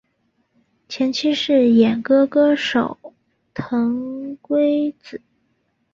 [0.89, 2.97] 前妻是演歌歌手
[3.53, 5.21] 藤圭子。